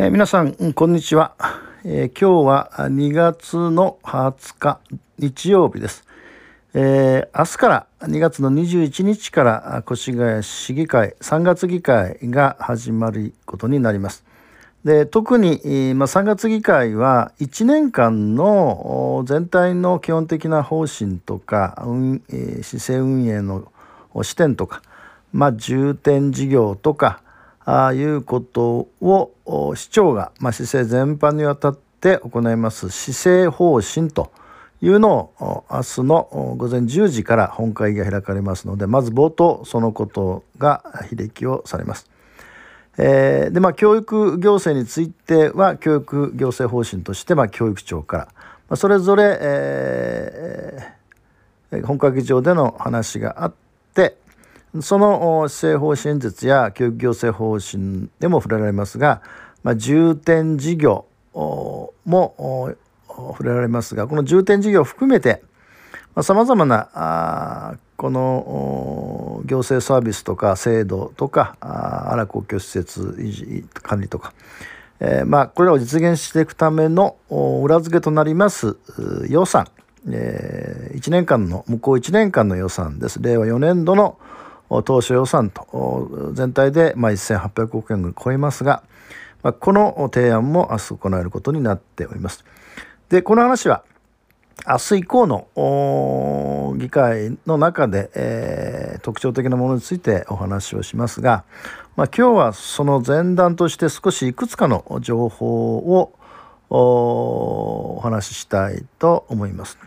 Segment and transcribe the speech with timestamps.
[0.00, 1.34] えー、皆さんこんにちは、
[1.84, 4.80] えー、今日は2月の20日
[5.18, 6.04] 日曜日です、
[6.72, 14.24] えー、明日から2月の21日から越谷市議会3月議会が始まることになります。
[14.84, 15.56] で特に、
[15.96, 23.72] まあ、3月議会は1年間の全体の基本的な方針とか運、えー、市政運営の
[24.22, 24.80] 視点とか、
[25.32, 27.20] まあ、重点事業とか
[27.70, 34.32] あいうことを市長が、まあ、市政全般にわたって行います市政方針と
[34.80, 42.08] いうのを明日の午前10時から本会議が開かれますのでまず冒頭そのことが非歴をされます。
[42.96, 53.54] えー、でまあ教育行政については教育行政方針として、まあ、教育庁から、まあ、それぞれ、えー、本会議場での話があっ
[53.94, 54.16] て
[54.82, 59.22] その施政方針演説や教育行政方針でも触れられますが、
[59.62, 62.76] まあ、重点事業も
[63.08, 65.42] 触れられますがこの重点事業を含めて
[66.22, 74.32] さまざ、まなこの行政サービスとか制度とか荒公共施設維持管理とか、
[75.00, 77.16] えー、まあこれらを実現していくための
[77.62, 78.76] 裏付けとなります
[79.28, 79.68] 予算、
[80.08, 83.22] えー、1年間の向こう1年間の予算です。
[83.22, 84.18] 令和4年度の
[84.68, 88.82] 当初予算と全体でま1800億円を超えますが、
[89.60, 92.44] この提案も明日行われることになっております。
[93.08, 93.84] でこの話は
[94.66, 101.44] 明日以降の議会の中で、えー、特徴的なものについてお話をしますが、
[101.96, 106.12] まあ、今日はその前段として少しいくつかの情報を
[106.70, 109.78] お話ししたいと思います。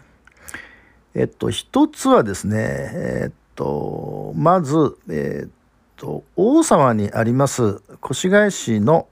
[1.14, 5.50] えっと一つはですね、えっとまず、えー、っ
[5.98, 9.08] と大沢にあります越谷市の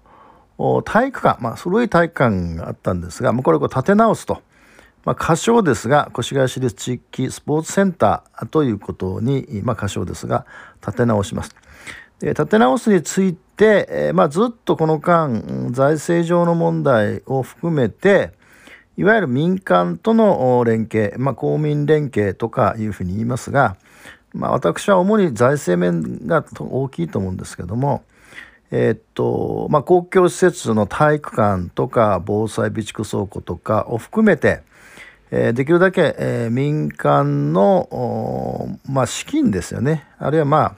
[0.83, 4.41] 体育館、まあ、古い体育館があったんですが、これを建て直すと。
[5.05, 10.45] まあ、仮称ですが、越谷市立地域スポーツセンターということに、まあ、仮称ですが、
[10.83, 11.55] 建て直します。
[12.19, 15.41] で建て直すについて、えー、まあ、ずっとこの間、
[15.71, 18.33] 財政上の問題を含めて、
[18.97, 23.77] いわゆる民間との連携、まあ、公民連携とかいうふうに言いますが、
[24.33, 28.03] まあ、私は主に財政面が大きいと思うんですけども、
[28.71, 34.61] えー、っとまあ、公共施設の体育館とか防災備蓄倉庫とかを含めて、
[35.31, 40.07] えー、できるだけ、えー、民間の、まあ、資金ですよね。
[40.19, 40.75] あるいはまあ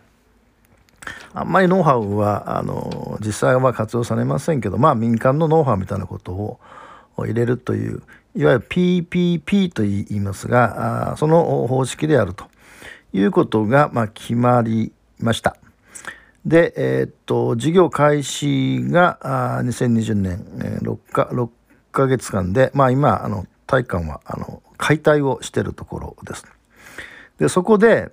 [1.33, 6.59] あんまりノウハウはあの実際は活用されませんけど、まあ、民間のノウハウみたいなことを
[7.17, 8.03] 入れるという
[8.35, 12.50] いわゆる PPP と言いますがあその方式であると。
[13.13, 15.57] いうことが、まあ、決まりました。
[16.45, 21.49] で、えー、っと事業開始があ2020年、えー、6, か6
[21.91, 26.45] ヶ月間で、まあ、今あの体育館はあの解体をしているところです。
[27.37, 28.11] でそこで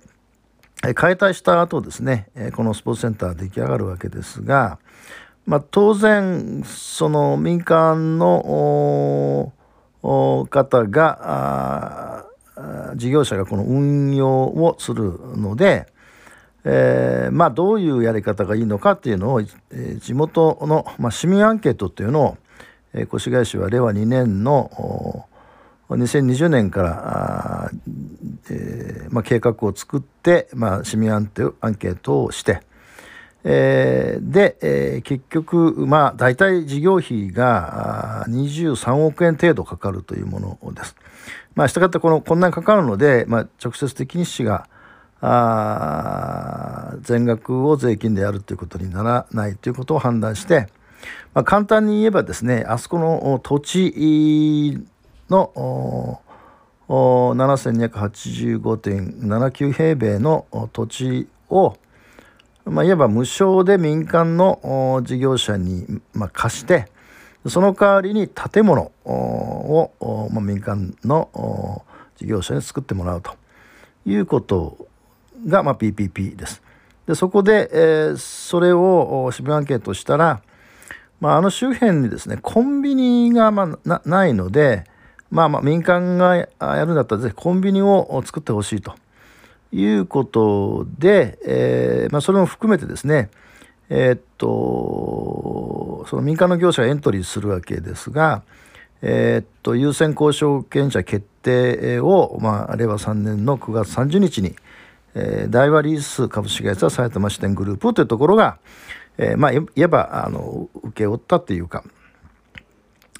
[0.95, 4.79] 解体した後ですねこのスポーツセンター出来上がるわけですが、
[5.45, 9.51] まあ、当然その民間の
[10.01, 12.25] 方が
[12.95, 15.87] 事業者がこの運用をするので、
[16.65, 22.37] えー、まあどういうやり方がいいのかっていうのを、えー、地元の、まあ、市民アンケートっていうのを、
[22.93, 25.27] えー、越谷市は令和2年の
[25.89, 27.71] 2020年から
[28.51, 32.61] えまあ、計画を作って、まあ、市民アンケートをして、
[33.43, 40.95] え、で、え、結局、まあ、大体事業費が23億円程度かかるというものです。
[41.59, 44.69] まあ、したがってこのこんなにかかるので、まあ、直接的に市が
[45.19, 50.67] あ全額を税金でやるということにならないということを判断して、
[51.33, 54.79] まあ、簡単に言えばですねあそこの土地
[55.29, 56.21] の
[56.87, 61.75] 7285.79平米の土地を、
[62.63, 66.87] まあ、いわば無償で民間の事業者に、まあ、貸して
[67.47, 71.83] その代わりに建物を、まあ、民間の
[72.17, 73.31] 事業者に作ってもらうと
[74.05, 74.77] いうこと
[75.47, 76.61] が、まあ、PPP です。
[77.07, 80.41] でそこで、えー、それを支部アンケートしたら、
[81.19, 84.83] まあ、あの周辺にですねコンビニがまあないので、
[85.31, 86.47] まあまあ民間がや
[86.85, 88.93] るんだったらぜひコンビニを作ってほしいと
[89.71, 93.29] いうことで、えーまあ、それも含めてですね
[93.89, 98.43] えー、っとその民間の業者がエントリーするわけですが、
[99.01, 104.55] えー、っと優先交渉権者決定を、まあ、令和3年の9月30日に、
[105.15, 108.59] えー、大和リース株式会社埼玉支店グループというところが、
[109.17, 111.83] えー、まあいわばあの請け負ったというか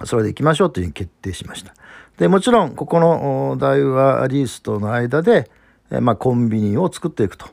[0.05, 1.73] それで行きましょうというふうに決定しました。
[2.17, 5.49] でもちろんここの大和リースとの間で、
[5.89, 7.47] えまあ、コンビニを作っていくと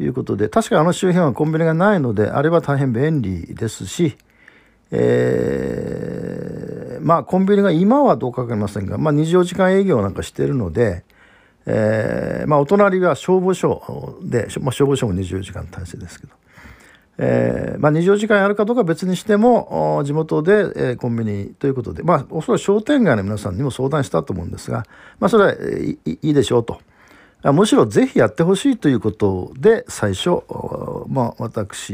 [0.00, 4.16] いうことで確かあの周辺はコンビニがないのであれは大変便利ですし、
[4.90, 11.04] えー、まあコンビニが今はどうか分かりませんが、まあ、24時間営業なんかしてるので、
[11.66, 16.34] えー、まあお隣は消防署で、まあ、消防署も24時間体制ですけど。
[17.16, 24.84] えーまあ、24時間やるかどうかは別にしても地元で、え、コンビニということで、まあ、おそらく商店街の皆さんにも相談したと思うんですが、
[25.20, 26.80] まあ、それはいいいでしょうと
[27.52, 30.42] むしろぜひやってほしいということで最初、
[31.08, 31.92] まあ、私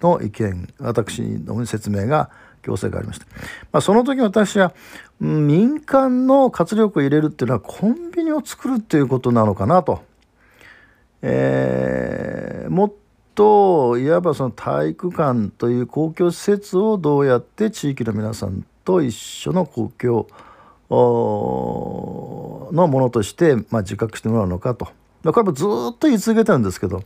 [0.00, 2.30] の意見私の説明が
[2.62, 3.26] 強制がありました、
[3.72, 4.72] まあ、その時私は
[5.18, 10.02] 民間の活力を入れるっていうのはコンビニを作るっていうことなのかなと。
[11.22, 12.92] えー、もっ
[13.34, 20.26] といわばその体育館という公共施設をどうやって地域の皆さんと一緒の公共
[22.72, 24.88] のものとして、まあ、自覚してもらうのかと。
[25.22, 25.66] これもずっ
[25.98, 27.02] と言い続けてるんですけど、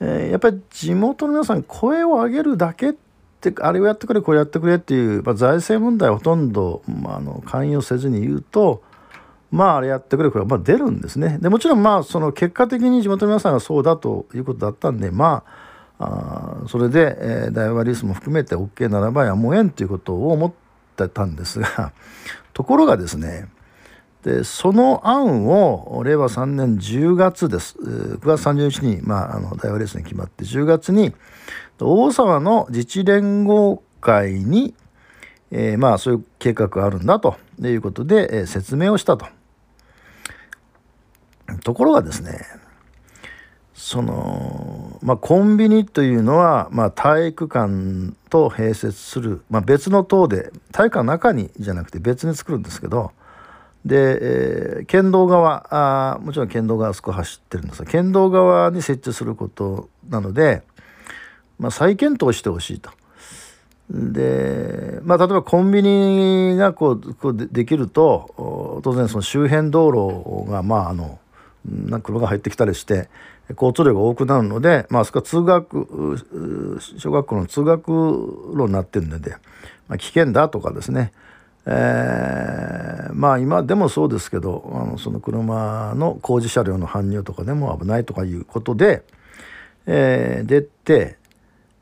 [0.00, 2.94] えー、やっぱり地元の皆さん声を上げるだけっ
[3.40, 8.82] てあれをやってくれこれやってくれっていう、まあ、財政問題をほとんど、まあ、あの関与せずに言うと
[9.50, 15.44] まああれやってくれこれまあ出るんですねでもちろんまあその結果的に地元の皆さんがそうだということだったんでま
[15.98, 20.52] ああそれで、えー、大和リースも含めて OK ならばやむをえんということを思っ
[20.96, 21.92] てたんですが
[22.52, 23.48] ところがですね
[24.22, 31.12] でその案を令和3年10月です9月30日に、まあ、あの大和レースに決まって10月に
[31.80, 34.74] 大沢の自治連合会に、
[35.50, 39.26] えー、まあそういう計画があるんだということで、えー、説明をしたと。
[41.64, 42.46] ところがですね
[43.74, 53.12] その、まあ、コンビニというのは、まあ、体育館と併設する、まあ、別の塔で体育館の中にじゃなくて別に作るんですけど
[53.84, 55.66] で、えー、県道側
[56.14, 60.62] あもちろん県道側あそこ走ってるんですが県道側に設置することなので、
[61.58, 62.90] まあ、再検討してほしいと。
[63.90, 71.18] でまあ、例えばコンビニがこうこうできると当然その周辺道路がまああの
[71.66, 73.10] な車が入ってきたりして
[73.50, 76.16] 交通量が多くなるので、まあそこは通学
[76.98, 77.90] 小学校の通学
[78.54, 79.32] 路になってるので、
[79.88, 81.12] まあ、危険だとかですね、
[81.66, 89.04] えー、まあ今でもそうですけどあのその車の工事車両の搬入とかでも危ないとかいうことで、
[89.86, 91.18] えー、出て、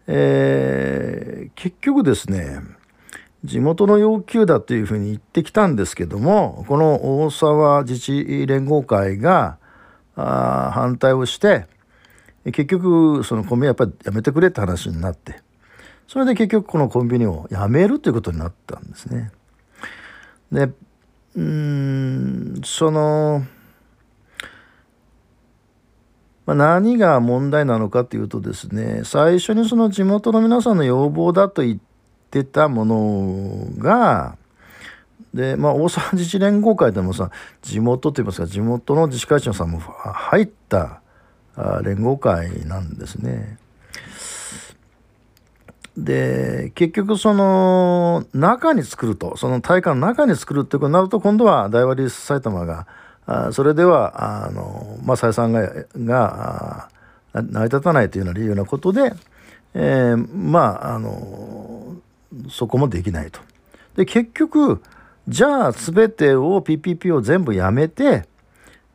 [0.07, 2.61] えー、結局ですね
[3.43, 9.57] 地元の要求だというふうに言ってきたんですけどもこの大沢自治連合会が
[10.15, 11.67] あ反対をして
[12.45, 15.41] 結局そのコンビニやっぱりやめてくれって話になって
[16.07, 19.31] それで結局このコンビニをやめるということになったんですね。
[20.53, 20.71] で
[21.37, 23.47] うんその、
[26.47, 31.79] まあ、何が問題なのかというとですね最初にその地元の皆さんの要望だと言っ
[32.31, 34.37] てたものが
[35.33, 37.31] でまあ大阪自治連合会でもさ
[37.63, 41.01] 地元といいますか地元の自治会長さんも入った
[41.85, 43.59] 連合会なんですね。
[45.97, 52.87] で結局その中に作るとその大会の中に作るってことになると今度は大和リース埼玉が
[53.27, 56.89] あそれではあの、まあ、採算がが
[57.35, 59.13] 成り立たないというような理由なことで、
[59.75, 61.97] えー、まああの
[62.49, 63.41] そこもできないと。
[63.97, 64.83] で結局
[65.29, 68.27] じゃあ全てを PPP を全部やめて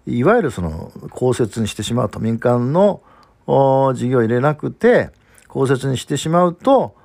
[0.08, 3.02] いわゆるその公設にしてしまうと民間の
[3.48, 5.12] 事業を入れなくて
[5.56, 6.98] 公設にしてしまうと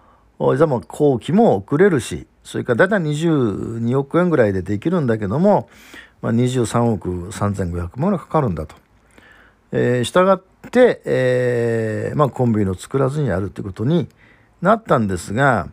[0.52, 5.70] いざも工期も遅れるしそれから大体22億円ぐらいでできるんだけども、
[6.20, 8.74] まあ、23億3500万円かかるんだと。
[9.70, 10.42] えー、したがっ
[10.72, 14.08] て、えーまあ、コンビニを作らずにやるということに
[14.60, 15.68] なったんですが、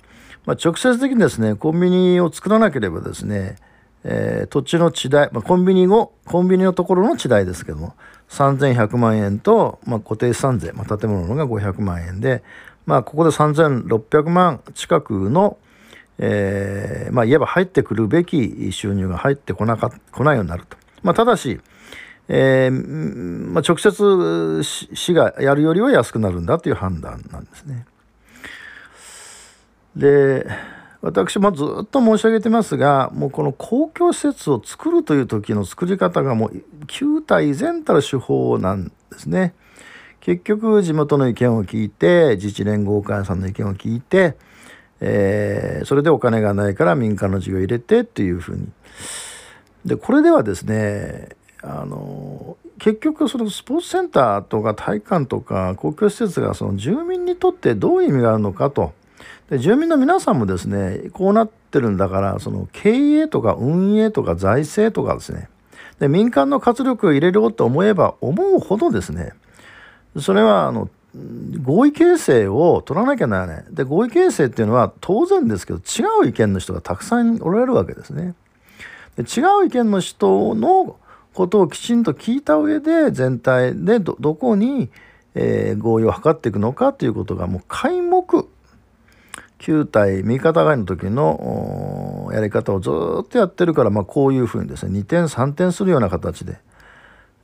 [0.46, 3.56] まあ、直接的にですねコンビニを作らなければですね、
[4.04, 7.96] えー、土地の地代、まあ、コンビニをコンビニのところの地代ですけども
[8.30, 12.44] 3100万円と、まあ、固定資産税、まあ、建物のが500万円で、
[12.86, 15.58] まあ、ここで3600万近くの、
[16.20, 20.78] えー、まあ、いわば入ってくるべき収入が入ってこなか来ないようになると。
[21.04, 21.60] まあ、ただし、
[22.30, 27.86] えーまあ、直接市がやるよりは安くなるんだという判断なんですね。
[29.96, 30.48] で
[31.02, 39.54] 私もずっと申し上げてますがもうこの公共施設を作るという時の作り方がもう旧体依然たる手法なんですね。
[40.22, 44.36] 結局地元の意見を聞いて自治連合会さんの意見を聞いて、
[45.00, 48.68] えー、それでお金がないから民間の事業を入れてっていうふうに
[49.86, 51.30] でこれではですね
[51.62, 58.94] あの結局そのスポーツセンターとか体育館とか公共施設がその住民にとってどういう意味があるのかと
[59.50, 65.50] で住民の皆さんもですねこうなってるんだからその経営とか運営とか財政とかですね
[66.00, 69.34] で民間の活力を入れようと思えば思うほどですね
[70.20, 70.90] それはあの
[71.62, 73.66] 合意形成を取らなきゃならない。
[73.72, 78.36] で合意形成っていうのは当然ですけど違う意見の人がたくさんおられるわけですね。
[79.16, 80.98] で違う意見の人の
[81.34, 84.90] ことをきちんと聞いた上で全体でどこに、
[85.34, 88.46] えー、合意を図っていくのかということがもう皆目
[89.60, 96.60] 9体右肩上がりの時のやり方をずっとやってるから、まあ、こういうふうにですね2点3点するような形で、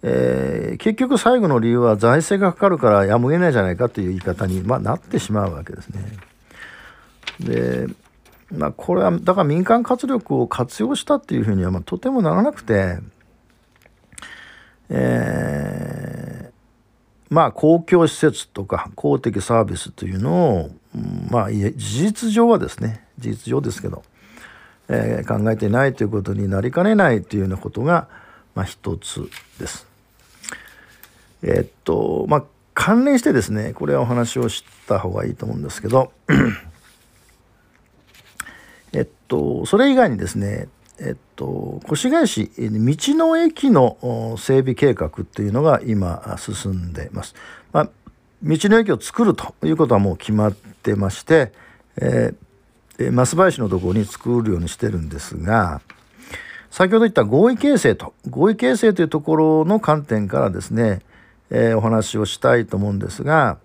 [0.04, 6.02] えー、結局最後の理由は財政がかかるからやむを得ないじゃないかという言い方に、まあ、なってしまうわけですね。
[7.40, 7.88] で
[8.52, 13.00] まあ、これはだから民間活力を活用したっていうふうには、まあ、とてもならなくて、
[14.90, 20.70] えー、まあ公共施設とか公的サービスというのを、
[21.30, 24.04] まあ事実上はですね事実上ですけど、
[24.90, 28.08] えー、考えてないということになりかねないというようなことが、
[28.56, 29.88] まあ、一つです。
[31.42, 36.12] えー、っとまあ関連してですねこれはお話をした方がいいと思うんですけど
[38.94, 40.68] えっとそれ以外にですね
[41.00, 42.70] えっと、越谷市道
[43.16, 47.34] の駅の整備計画っていうのが今進んでいます。
[47.72, 47.90] まあ、
[48.44, 51.52] 道の駅を作るということはもう決まってまして、
[51.98, 55.82] えー、増林のところに作るようにしてるんですが
[56.70, 61.02] 先ほど言った合意形成と合意形成というところの観点からですね、
[61.50, 63.58] えー、お話をしたいと思うんですが、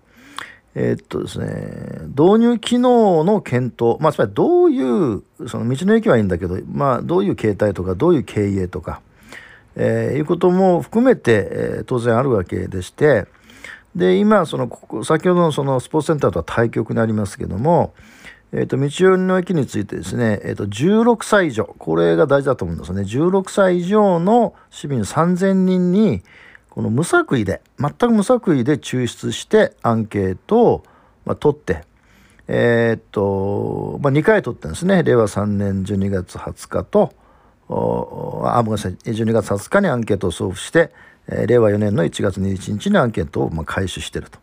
[0.75, 9.01] えー、っとですね、導入機能の検討、まあ、つまりどういう、その道の駅はいいんだけど、まあ、どういう形態とか、どういう経営とか、
[9.75, 13.25] えー、いうことも含めて、えー、当然あるわけでして、
[13.95, 17.93] で、今、そのここ、先ほどのそのスポーツセンターとは対局になりますけども、
[18.51, 23.01] えーと、道の駅についてですね、えーと、16歳以上これが大事だと思うんですね。
[23.01, 26.23] 16歳以上の市民3000人に、
[26.69, 30.83] この無作為で全く無作為で抽出してアンケートを、
[31.25, 31.83] まあ、取って
[32.51, 35.03] えー、っと、まあ、2回取ってんですね。
[35.03, 37.13] 令和3年12月20日と
[37.69, 37.73] あ
[38.57, 38.93] ごめんなさい。
[38.93, 40.91] 12月20日にアンケートを送付して、
[41.29, 44.39] えー、令和4年の1月21日にアンケートを、まあ、回収していると。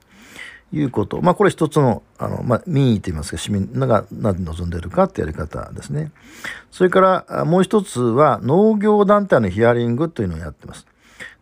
[0.72, 1.22] いうこと。
[1.22, 6.10] まあ、これ一つの、あの、まあ、民意といいますか、市民が何望んでいるかってやり方ですね。
[6.72, 10.84] それから、もう一つは、農業団体のヒアリングというのをやってます。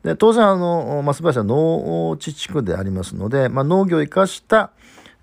[0.05, 4.71] で当然あの増林は農地地区でありますので、まあ、農業を生かした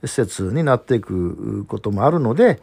[0.03, 2.59] 施設になっていくこともあるので、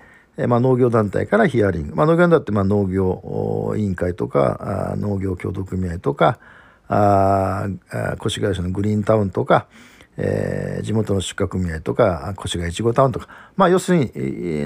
[0.49, 6.41] まあ、農業団体からヒアリング、まあ、農業団体ってまあ農業委員会とか農業協同組合とか
[6.89, 7.69] あ
[8.25, 9.67] 越谷市のグリーンタウンとか、
[10.17, 14.11] えー、地元の出荷組合とか越谷いちごタウンとか、まあ、要するに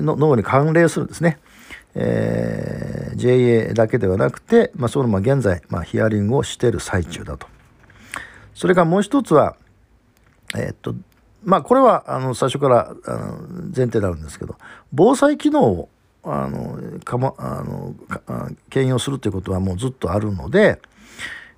[0.01, 1.39] 農業に関連するですね
[1.95, 7.47] えー、JA だけではなくて、まあ、そのま現在、まあ、ヒアリングをしている最中だと。
[8.55, 9.57] それからもう一つは、
[10.55, 10.95] えー、っと
[11.45, 13.39] まあこれはあの最初からあの
[13.75, 14.57] 前提なんですけど
[14.93, 15.89] 防災機能を
[16.23, 17.95] あのかまあの
[18.71, 20.81] 兼用するということはもうずっとあるので、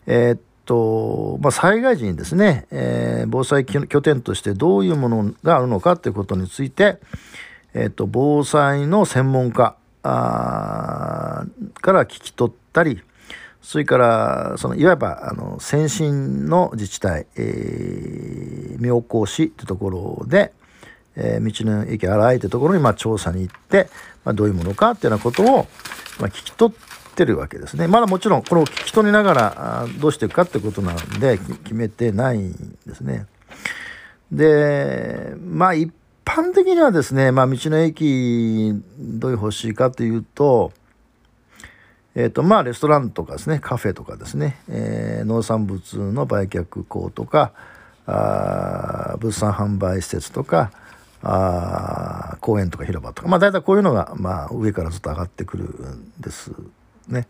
[0.06, 6.98] えー、っとまあ、災害時にですね、えー、防災拠点としてどういうものがあるのかということについて、
[7.74, 11.46] えー、っと防災の専門家か
[11.86, 13.02] ら聞き取ったり
[13.62, 20.52] それからそのいわばあの先進の自治体、えー、妙高市というところで、
[21.16, 23.88] えー、道の駅荒いというところにまあ調査に行って、
[24.24, 25.66] まあ、どういうものかっていうようなことを、
[26.20, 26.76] まあ、聞き取っ
[27.14, 27.86] てるわけですね。
[27.88, 33.26] まだもちろんこれを聞き取りながらどうしていくかってことなんで決めてないんですね。
[34.30, 35.92] でまあ一
[36.24, 40.72] 般的にはですね、まあ、道の駅どういう欲しいかというと、
[42.14, 47.52] えっ、ー、と、まあ、レストランとかですね、カフェとかですね、えー、農産物の売却口とか、
[48.06, 50.70] あ物産販売施設とか、
[51.22, 56.52] あ公園とか広場とか、まあ、大体こういうのが、まあ、上からずっと上がってくるんです
[57.08, 57.26] ね。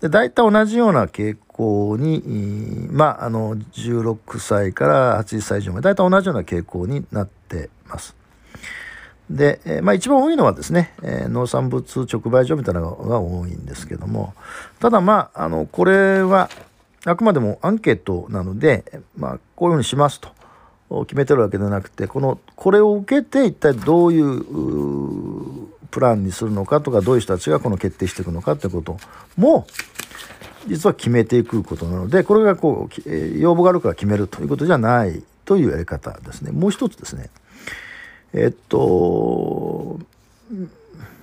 [0.00, 8.14] で大体同じような傾向に、まあ、あの16歳から80歳以上まで大体同じような傾向になってます。
[9.30, 14.34] で、え、まあ、一番多いのはですね、え、農産物直売所みたいなのが多いんですけども
[14.80, 16.50] ただまああのこれは
[17.06, 18.84] あくまでもアンケートなので、
[19.16, 20.32] まあ、こういうふうにしますと
[21.06, 25.33] 決めてるわけではなくてこのこれを受けて一体どういう
[25.94, 28.98] プランにするのかとかどういう人たちがこの決定していくのかってこと
[29.36, 29.64] も
[30.66, 36.50] 実は決めていくことなのでこれがこう、えー、要望があるから決めるということじゃないというやり方ですね。
[36.50, 37.30] もう一つですね
[38.32, 40.00] えっと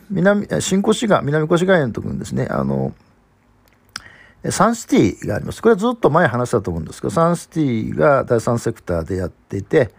[0.10, 2.94] 南新越が南越谷のところにですねあの
[4.50, 5.62] サンシティがあります。
[5.62, 9.92] これはずっと前話したと思うんですけど、サンシティが第三セクターでやっていて、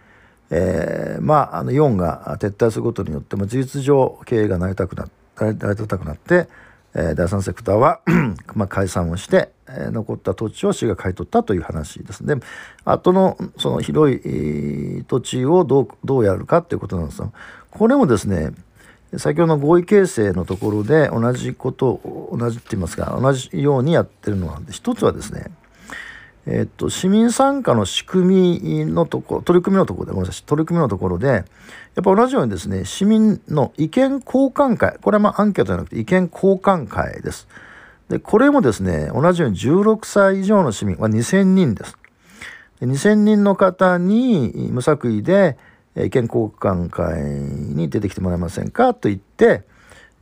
[0.55, 6.47] えー、まあ、あのイオンが撤退することによって、まあ、事実上経営が成り立たくな成り立たくなって、
[6.93, 8.01] えー、第三セクターは
[8.53, 12.35] まあ解散をして、えー、残った土地を市が買い取ったという話ですで
[12.85, 17.33] 後のその広い土地をどうどうやるかということなんですよ。
[17.71, 18.51] これもですね
[19.17, 25.51] 先ほどの合意形成のところで同じことを同じって言いますか同じようにやってるのは一つはですね
[26.45, 31.43] えっと、市民参加の仕組みのところ、取り組みのところで、ごめんなさい、取り組みのところで、やっ
[32.03, 37.47] ぱ同じようにですね、市民の意見交換会、これはまあアンケートじゃなくて意見交換会です。
[38.09, 41.97] で、これもですね、同じように16歳以上の市民は2000人です。
[42.79, 45.57] で2000人の方に無作為で
[45.95, 49.63] 意見交換会に出てきてもらえませんかと言って、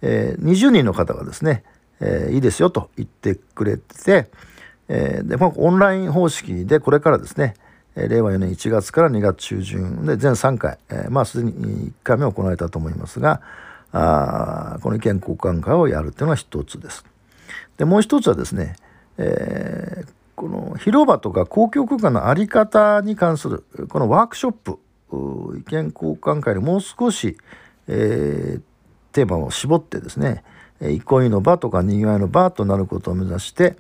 [0.02, 1.64] えー、20人の方がですね、
[2.00, 4.30] えー、いいですよと言ってくれて、
[4.94, 7.54] えー、で、まあ、オンライン方式でこれからですね、
[7.96, 13.42] え令和4年1月から2月中旬で全3回、えまあすでに1回目行われたと思いますが
[13.94, 17.06] あこの意見交換会をやるっていうのが一つです。
[17.78, 18.76] でもう一つはですね、
[19.18, 24.80] えー、この広場とか公共空間の在り方に関するこのワークショップ
[25.58, 27.38] 意見交換会にもう少し、
[27.88, 28.62] えー、
[29.14, 30.44] テーマを絞ってですね
[30.82, 33.76] 憩いの場とかにぎわいの場となることを目指して、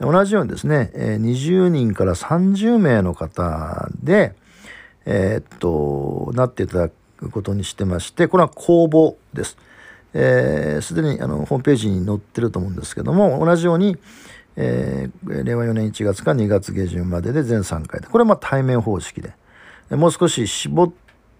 [0.00, 4.34] 同じようにですね、20人から30名の方で、
[5.04, 6.88] えー、っと、なっていただ
[7.18, 9.50] くことにしてまして、これは公募です。
[9.50, 9.56] す、
[10.14, 13.96] えー、で、にあのホームページに載ってると思うんですけども、同じように、
[14.56, 19.34] えー、令和4年1月から2月下旬までで全3回で、これはま対面方式で、
[19.90, 20.92] もう少し絞っ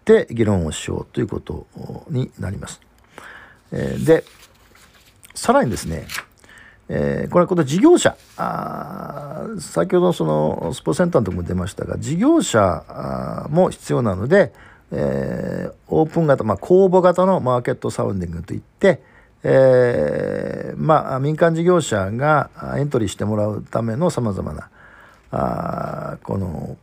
[0.04, 1.66] て議論をしようということ
[2.08, 2.80] になります。
[3.72, 4.24] えー、で、
[5.34, 6.06] さらにですね、
[6.92, 14.52] えー、これはこの事業者あ先ほどそのスポーツセンターのとこも出ましたが事業者も必要なので、
[14.90, 19.00] えー、オープン型、まあ、公募型のマーケットサウンディングといって、
[19.44, 24.68] えー、まあ、民間事業者がエントリーしてもらうためのさまざまな
[25.30, 26.76] あこの、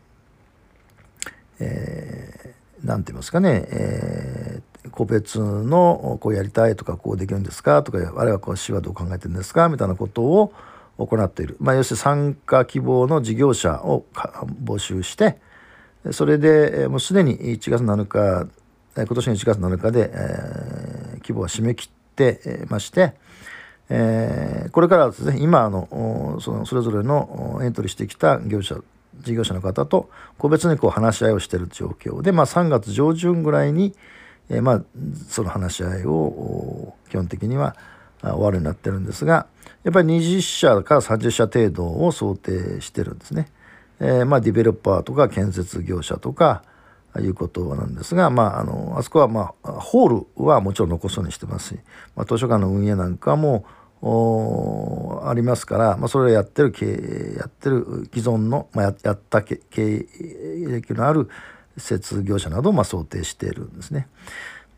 [1.59, 7.83] えー、て言いますかね、え個別のこうやりたいとかこうできるんですか？
[7.83, 9.69] とかあるいはこう市はどう考えてるんですか？
[9.69, 10.53] みたいなことを
[10.97, 14.05] 行っている、まあ、要するに参加希望の事業者を
[14.63, 15.37] 募集して
[16.11, 18.47] それでもうすでに1月7日
[18.95, 23.13] 今年の1月7日で、えー、規模は締め切ってまして、
[23.89, 28.77] えー、これからですね今あのそのそれぞれのエントリーしてきた業者
[29.19, 33.95] 事業者の方と個別にこう話し合いをしている状況で、まあ、3月上旬ぐらいに、
[34.49, 34.81] えー、まあ
[35.29, 37.75] その話し合いを基本的には
[38.21, 39.47] 終わるようになってるんですが
[39.83, 43.49] やっぱり20社から30社程度を想定してるんですね。
[43.99, 46.63] えー、まあディベロッパーとか建設業者とか
[47.19, 51.79] いうことなんですが、まあ、あのあそこは、まあ、ホールはもちろん残すようにしてますし、
[52.15, 53.65] まあ、図書館の運営なんかも
[55.25, 56.85] ありますから、まあ、それをやってる経
[57.37, 61.29] やってる既存の、まあ、ややった経歴のある
[61.77, 64.07] 施設業者などをまあ想定しているんですね。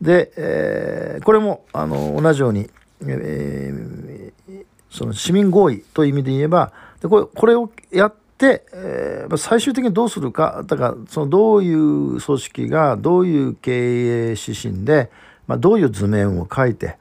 [0.00, 2.70] で、えー、これもあの同じように、
[3.06, 15.10] えー、その市民合意という意味で言えばでこれこれをやって、えー、最終的にどうするかだからそのどういう組織がどういう経営指針で、
[15.46, 16.96] まあ、どういう図面を書いて、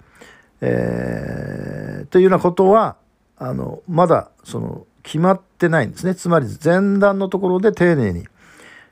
[0.62, 2.97] えー、というようなことは
[3.38, 8.27] あのまだその決まってないんですねつまり前段のところで丁寧に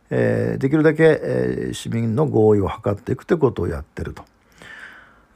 [0.10, 4.24] えー、できるだけ、えー、市民の合意を図っていくということをやってると。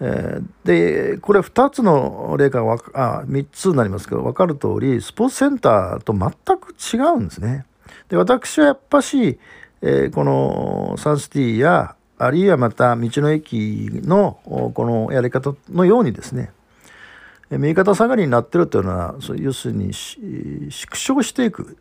[0.04, 2.62] えー、でこれ2つの例が
[2.94, 7.66] あ3つになりますけど分かる通りスポーツセンターと全く違うんですね。
[8.10, 9.40] で私はやっぱし、
[9.82, 14.40] え、このサンシティやあるいはまた道の駅の
[14.74, 16.52] このやり方のようにですね
[17.50, 21.78] 右肩下がりになってるというのは要するに縮小していく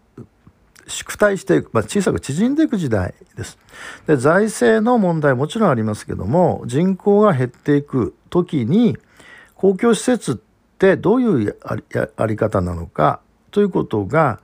[0.87, 3.59] 縮退していく、まあ、小さく縮んでいく時代です。
[4.07, 8.97] で財政の問題もちろんありますけども人口が減っていく時に
[9.55, 10.37] 公共施設っ
[10.79, 11.57] てどういう
[12.17, 14.41] あり方なのかということが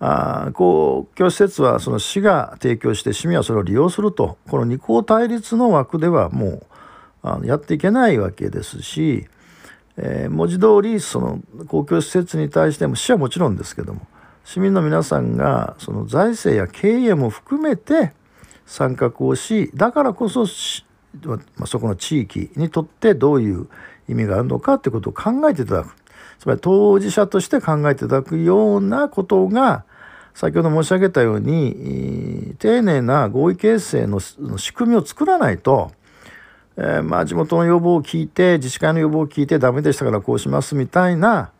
[0.00, 6.66] あ公共施設はその市が提供して市民はそれを利用するとこの二項対立の枠ではもう
[7.22, 9.26] あのやっていけないわけですし、
[9.96, 14.06] えー、文字通りその公共施設に対しても市はもちろんですけども
[14.44, 18.12] 市民の皆さんがその財政や経営も含めて
[18.66, 23.68] 参画をしだからこそ、そこの地域にとってどういう
[24.08, 25.94] 意味があるのかってことを考えていただく。
[26.38, 29.84] つまり当事者として考えていただくようなことが
[30.34, 35.92] 先ほど申し上げたように丁寧な合意形成の仕組みを作らないと、
[36.76, 41.52] えー、まあ地元の要望を聞いて自治会の要望を聞いてダメでしたからこうしますみたいな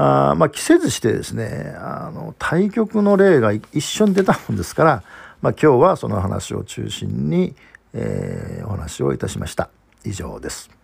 [0.00, 5.02] あまあ着せずしてですねあの対局の例が一緒に出たもんですから、
[5.42, 7.54] まあ、今日はその話を中心に、
[7.92, 9.68] えー、お話をいたしました。
[10.04, 10.79] 以上です。